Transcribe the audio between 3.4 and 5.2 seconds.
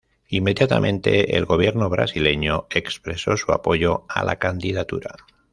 apoyo a la candidatura.